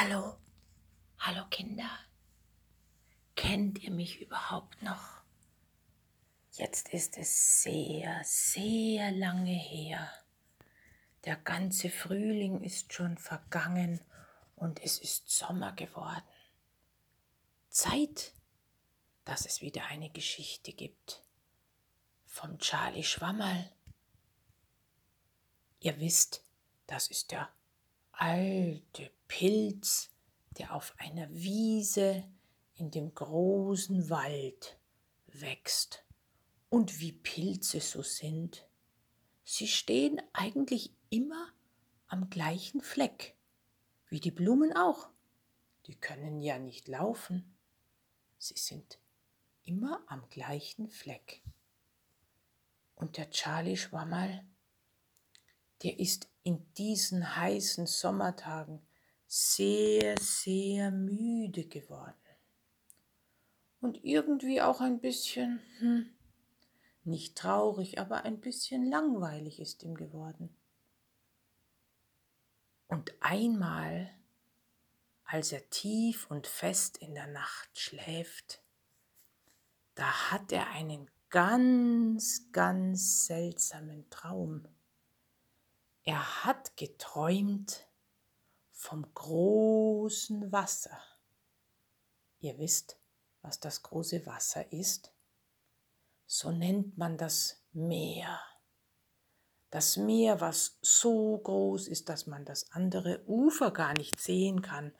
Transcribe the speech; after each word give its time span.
Hallo, 0.00 0.36
hallo 1.18 1.44
Kinder. 1.50 1.90
Kennt 3.34 3.82
ihr 3.82 3.90
mich 3.90 4.20
überhaupt 4.20 4.80
noch? 4.80 5.22
Jetzt 6.52 6.90
ist 6.90 7.18
es 7.18 7.64
sehr, 7.64 8.20
sehr 8.22 9.10
lange 9.10 9.50
her. 9.50 10.08
Der 11.24 11.34
ganze 11.34 11.90
Frühling 11.90 12.62
ist 12.62 12.92
schon 12.92 13.18
vergangen 13.18 14.00
und 14.54 14.80
es 14.84 15.00
ist 15.00 15.30
Sommer 15.30 15.72
geworden. 15.72 16.22
Zeit, 17.68 18.34
dass 19.24 19.46
es 19.46 19.62
wieder 19.62 19.86
eine 19.86 20.10
Geschichte 20.10 20.74
gibt 20.74 21.24
vom 22.24 22.56
Charlie 22.60 23.02
Schwammerl. 23.02 23.68
Ihr 25.80 25.98
wisst, 25.98 26.44
das 26.86 27.08
ist 27.08 27.32
der 27.32 27.52
alte 28.12 29.10
Pilz, 29.28 30.10
der 30.58 30.74
auf 30.74 30.94
einer 30.98 31.30
Wiese 31.30 32.24
in 32.74 32.90
dem 32.90 33.14
großen 33.14 34.10
Wald 34.10 34.78
wächst. 35.26 36.04
Und 36.70 37.00
wie 37.00 37.12
Pilze 37.12 37.80
so 37.80 38.02
sind, 38.02 38.66
sie 39.44 39.68
stehen 39.68 40.20
eigentlich 40.32 40.92
immer 41.10 41.52
am 42.08 42.30
gleichen 42.30 42.80
Fleck, 42.80 43.36
wie 44.08 44.20
die 44.20 44.30
Blumen 44.30 44.76
auch. 44.76 45.08
Die 45.86 45.94
können 45.94 46.40
ja 46.40 46.58
nicht 46.58 46.88
laufen, 46.88 47.56
sie 48.38 48.56
sind 48.56 48.98
immer 49.64 50.02
am 50.06 50.28
gleichen 50.30 50.88
Fleck. 50.88 51.42
Und 52.94 53.16
der 53.16 53.30
Charlie 53.30 53.76
Schwammerl, 53.76 54.44
der 55.82 55.98
ist 55.98 56.28
in 56.42 56.72
diesen 56.74 57.36
heißen 57.36 57.86
Sommertagen 57.86 58.82
sehr, 59.28 60.16
sehr 60.18 60.90
müde 60.90 61.66
geworden. 61.66 62.14
Und 63.80 64.02
irgendwie 64.02 64.62
auch 64.62 64.80
ein 64.80 65.00
bisschen, 65.00 65.60
hm, 65.78 66.10
nicht 67.04 67.36
traurig, 67.36 68.00
aber 68.00 68.24
ein 68.24 68.40
bisschen 68.40 68.90
langweilig 68.90 69.60
ist 69.60 69.82
ihm 69.82 69.94
geworden. 69.94 70.56
Und 72.88 73.12
einmal, 73.20 74.10
als 75.24 75.52
er 75.52 75.68
tief 75.68 76.30
und 76.30 76.46
fest 76.46 76.96
in 76.96 77.14
der 77.14 77.26
Nacht 77.26 77.78
schläft, 77.78 78.62
da 79.94 80.30
hat 80.30 80.52
er 80.52 80.70
einen 80.70 81.10
ganz, 81.28 82.50
ganz 82.52 83.26
seltsamen 83.26 84.08
Traum. 84.08 84.66
Er 86.04 86.44
hat 86.44 86.78
geträumt 86.78 87.87
vom 88.78 89.12
großen 89.12 90.52
Wasser. 90.52 90.96
Ihr 92.38 92.56
wisst, 92.58 92.96
was 93.42 93.58
das 93.58 93.82
große 93.82 94.24
Wasser 94.24 94.72
ist? 94.72 95.12
So 96.26 96.52
nennt 96.52 96.96
man 96.96 97.18
das 97.18 97.60
Meer. 97.72 98.40
Das 99.70 99.96
Meer, 99.96 100.40
was 100.40 100.78
so 100.80 101.38
groß 101.38 101.88
ist, 101.88 102.08
dass 102.08 102.28
man 102.28 102.44
das 102.44 102.70
andere 102.70 103.20
Ufer 103.26 103.72
gar 103.72 103.94
nicht 103.94 104.20
sehen 104.20 104.62
kann 104.62 104.94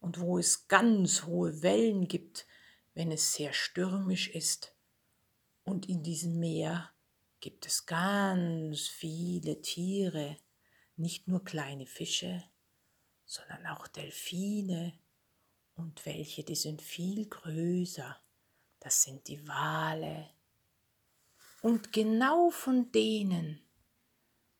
und 0.00 0.20
wo 0.20 0.38
es 0.38 0.66
ganz 0.66 1.24
hohe 1.24 1.62
Wellen 1.62 2.08
gibt, 2.08 2.46
wenn 2.94 3.12
es 3.12 3.34
sehr 3.34 3.52
stürmisch 3.52 4.28
ist. 4.28 4.72
Und 5.64 5.86
in 5.86 6.02
diesem 6.02 6.40
Meer 6.40 6.90
gibt 7.40 7.66
es 7.66 7.84
ganz 7.84 8.88
viele 8.88 9.60
Tiere, 9.60 10.38
nicht 10.96 11.28
nur 11.28 11.44
kleine 11.44 11.86
Fische, 11.86 12.42
sondern 13.28 13.66
auch 13.66 13.86
Delfine 13.86 14.98
und 15.74 16.04
welche, 16.06 16.42
die 16.42 16.54
sind 16.54 16.80
viel 16.80 17.28
größer. 17.28 18.18
Das 18.80 19.02
sind 19.02 19.28
die 19.28 19.46
Wale. 19.46 20.30
Und 21.60 21.92
genau 21.92 22.48
von 22.48 22.90
denen 22.90 23.60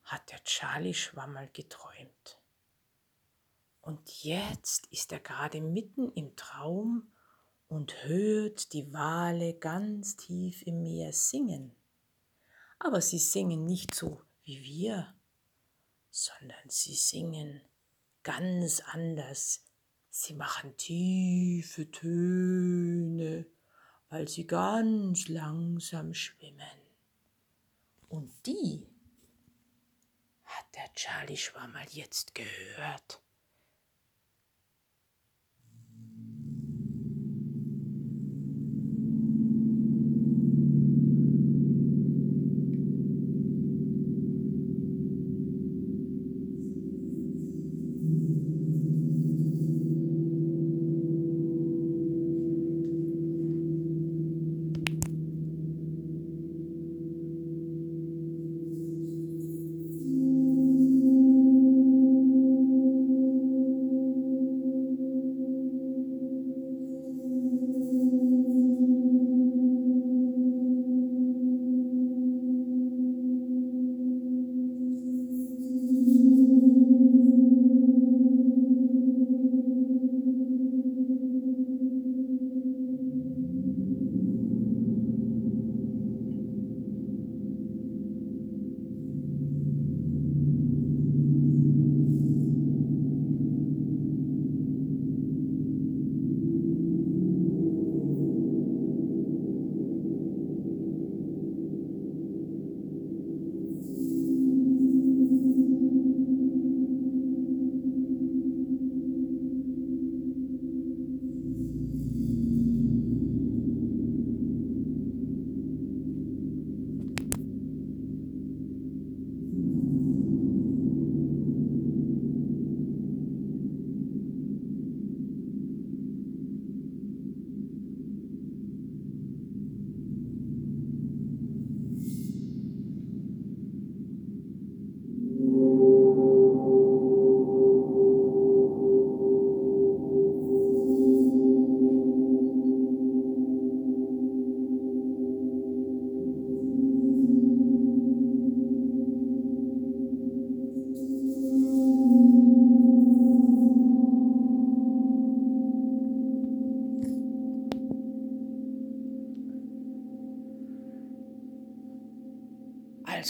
hat 0.04 0.30
der 0.30 0.44
Charlie 0.44 0.92
Schwammerl 0.92 1.48
geträumt. 1.52 2.42
Und 3.80 4.22
jetzt 4.22 4.86
ist 4.88 5.12
er 5.12 5.20
gerade 5.20 5.62
mitten 5.62 6.12
im 6.12 6.36
Traum 6.36 7.10
und 7.68 8.04
hört 8.04 8.74
die 8.74 8.92
Wale 8.92 9.54
ganz 9.54 10.16
tief 10.16 10.60
im 10.66 10.82
Meer 10.82 11.14
singen. 11.14 11.74
Aber 12.78 13.00
sie 13.00 13.18
singen 13.18 13.64
nicht 13.64 13.94
so 13.94 14.22
wie 14.44 14.62
wir, 14.62 15.14
sondern 16.10 16.68
sie 16.68 16.94
singen 16.94 17.62
ganz 18.28 18.80
anders. 18.80 19.64
Sie 20.10 20.34
machen 20.34 20.76
tiefe 20.76 21.90
Töne, 21.90 23.46
weil 24.10 24.28
sie 24.28 24.46
ganz 24.46 25.28
langsam 25.28 26.12
schwimmen. 26.12 26.78
Und 28.10 28.30
die 28.44 28.86
hat 30.44 30.66
der 30.74 30.92
Charlie 30.92 31.38
Schwammerl 31.38 31.86
jetzt 31.90 32.34
gehört. 32.34 33.22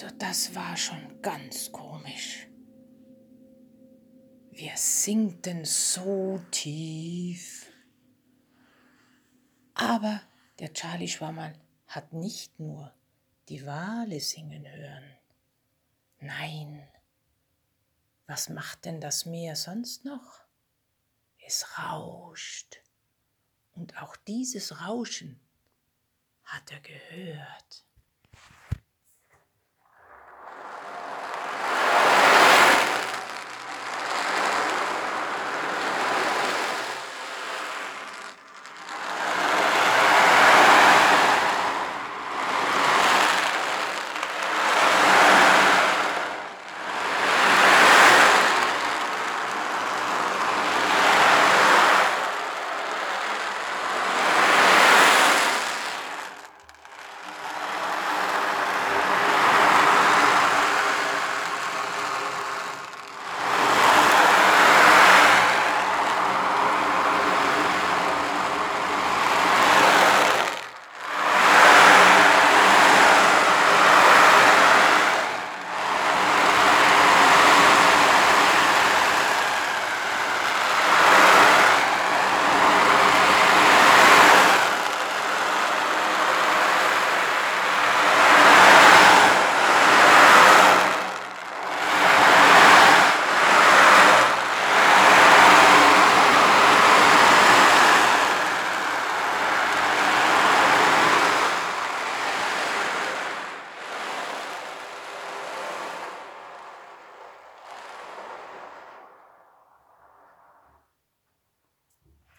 Also 0.00 0.15
das 0.17 0.55
war 0.55 0.77
schon 0.77 1.21
ganz 1.23 1.73
komisch. 1.73 2.47
Wir 4.53 4.77
sinkten 4.77 5.65
so 5.65 6.41
tief. 6.53 7.67
Aber 9.75 10.23
der 10.61 10.73
Charlie 10.73 11.09
Schwammerl 11.09 11.59
hat 11.89 12.12
nicht 12.12 12.61
nur 12.61 12.95
die 13.49 13.67
Wale 13.67 14.21
singen 14.21 14.71
hören. 14.71 15.17
Nein, 16.21 16.89
was 18.29 18.50
macht 18.50 18.85
denn 18.85 19.00
das 19.00 19.27
Meer 19.27 19.56
sonst 19.56 20.05
noch? 20.05 20.45
Es 21.45 21.77
rauscht. 21.77 22.85
Und 23.73 24.00
auch 24.00 24.15
dieses 24.15 24.81
Rauschen 24.81 25.41
hat 26.45 26.71
er 26.71 26.81
gehört. 26.83 27.88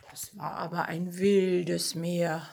Das 0.09 0.35
war 0.37 0.53
aber 0.53 0.85
ein 0.85 1.17
wildes 1.17 1.95
Meer. 1.95 2.47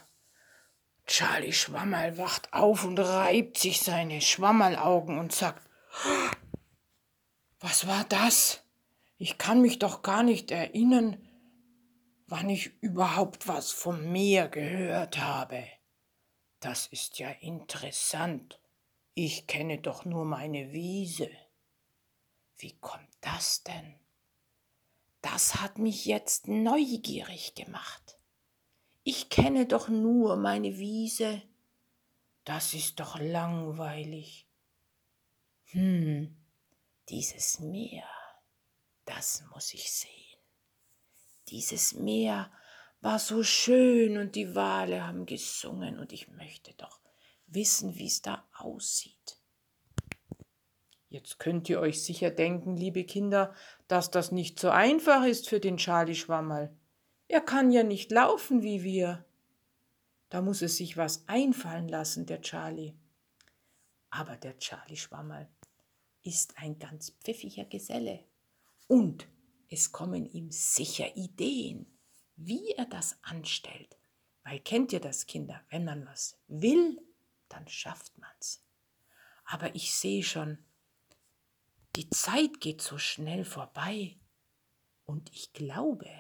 Charlie 1.07 1.53
Schwammerl 1.53 2.19
wacht 2.19 2.53
auf 2.53 2.85
und 2.85 2.99
reibt 2.99 3.59
sich 3.59 3.81
seine 3.81 4.21
Schwammerlaugen 4.21 5.19
und 5.19 5.33
sagt, 5.33 5.67
was 7.61 7.87
war 7.87 8.05
das? 8.05 8.63
Ich 9.17 9.39
kann 9.39 9.63
mich 9.63 9.79
doch 9.79 10.03
gar 10.03 10.23
nicht 10.23 10.51
erinnern, 10.51 11.17
wann 12.27 12.51
ich 12.51 12.83
überhaupt 12.83 13.49
was 13.49 13.71
vom 13.73 14.13
Meer 14.13 14.49
gehört 14.49 15.19
habe. 15.19 15.65
Das 16.61 16.87
ist 16.89 17.19
ja 17.19 17.31
interessant. 17.31 18.61
Ich 19.15 19.47
kenne 19.47 19.79
doch 19.79 20.05
nur 20.05 20.25
meine 20.25 20.73
Wiese. 20.73 21.31
Wie 22.59 22.77
kommt 22.79 23.09
das 23.21 23.63
denn? 23.63 23.95
Das 25.33 25.57
hat 25.57 25.79
mich 25.79 26.05
jetzt 26.05 26.47
neugierig 26.47 27.57
gemacht. 27.57 28.17
Ich 29.03 29.29
kenne 29.29 29.67
doch 29.67 29.89
nur 29.89 30.37
meine 30.37 30.79
Wiese. 30.79 31.43
Das 32.45 32.75
ist 32.75 33.01
doch 33.01 33.19
langweilig. 33.19 34.47
Hm, 35.65 36.37
dieses 37.09 37.59
Meer, 37.59 38.09
das 39.05 39.43
muss 39.53 39.75
ich 39.75 39.91
sehen. 39.91 40.39
Dieses 41.49 41.95
Meer 41.95 42.53
war 43.01 43.19
so 43.19 43.43
schön 43.43 44.19
und 44.19 44.37
die 44.37 44.55
Wale 44.55 45.09
haben 45.09 45.27
gesungen 45.27 45.99
und 45.99 46.13
ich 46.13 46.29
möchte 46.29 46.73
doch 46.75 47.01
wissen, 47.49 47.97
wie 47.97 48.07
es 48.07 48.23
da 48.23 48.47
aussieht. 48.53 49.41
Jetzt 51.17 51.39
könnt 51.39 51.71
ihr 51.71 51.81
euch 51.81 52.03
sicher 52.03 52.31
denken, 52.31 52.77
liebe 52.77 53.03
Kinder, 53.05 53.55
dass 53.89 54.11
das 54.11 54.33
nicht 54.33 54.61
so 54.61 54.69
einfach 54.69 55.25
ist 55.25 55.49
für 55.49 55.61
den 55.61 55.79
Charlie 55.79 56.15
Schwammerl. 56.15 56.77
Er 57.27 57.41
kann 57.41 57.71
ja 57.71 57.83
nicht 57.83 58.13
laufen 58.13 58.63
wie 58.63 58.83
wir. 58.83 59.25
Da 60.29 60.43
muss 60.43 60.61
es 60.61 60.77
sich 60.77 60.99
was 60.99 61.27
einfallen 61.27 61.89
lassen, 61.89 62.27
der 62.27 62.43
Charlie. 62.43 62.93
Aber 64.11 64.37
der 64.37 64.59
Charlie 64.59 64.99
Schwammerl 64.99 65.49
ist 66.23 66.59
ein 66.59 66.79
ganz 66.79 67.13
pfiffiger 67.25 67.65
Geselle. 67.65 68.23
Und 68.87 69.27
es 69.71 69.93
kommen 69.93 70.27
ihm 70.27 70.51
sicher 70.51 71.17
Ideen, 71.17 71.87
wie 72.37 72.73
er 72.73 72.85
das 72.85 73.17
anstellt. 73.23 73.97
Weil 74.45 74.61
kennt 74.61 74.93
ihr 74.93 75.01
das, 75.01 75.25
Kinder? 75.25 75.63
Wenn 75.71 75.87
man 75.87 76.05
was 76.05 76.39
will, 76.47 77.01
dann 77.49 77.67
schafft 77.69 78.19
man's. 78.19 78.63
Aber 79.47 79.75
ich 79.75 79.95
sehe 79.95 80.23
schon, 80.23 80.59
die 81.97 82.11
Zeit 82.11 82.61
geht 82.61 82.83
so 82.83 82.99
schnell 82.99 83.45
vorbei 83.47 84.19
und 85.05 85.33
ich 85.33 85.55
glaube, 85.55 86.11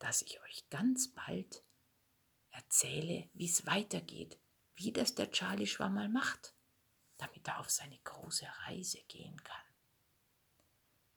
dass 0.00 0.22
ich 0.22 0.40
euch 0.42 0.68
ganz 0.70 1.14
bald 1.14 1.62
erzähle, 2.50 3.30
wie 3.32 3.48
es 3.48 3.64
weitergeht, 3.64 4.40
wie 4.74 4.92
das 4.92 5.14
der 5.14 5.30
Charlie 5.30 5.68
Schwammerl 5.68 6.08
macht, 6.08 6.52
damit 7.16 7.46
er 7.46 7.60
auf 7.60 7.70
seine 7.70 7.98
große 8.00 8.46
Reise 8.66 9.00
gehen 9.04 9.40
kann. 9.44 9.66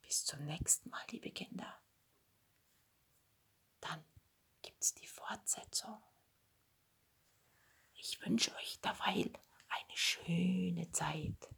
Bis 0.01 0.24
zum 0.24 0.45
nächsten 0.45 0.89
Mal, 0.91 1.03
liebe 1.09 1.31
Kinder. 1.31 1.81
Dann 3.79 4.05
gibt's 4.62 4.93
die 4.93 5.07
Fortsetzung. 5.07 6.01
Ich 7.95 8.21
wünsche 8.21 8.55
euch 8.57 8.79
derweil 8.79 9.33
eine 9.69 9.97
schöne 9.97 10.91
Zeit. 10.91 11.50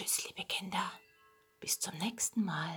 Tschüss, 0.00 0.26
liebe 0.26 0.48
Kinder. 0.48 0.90
Bis 1.60 1.78
zum 1.78 1.94
nächsten 1.98 2.42
Mal. 2.42 2.74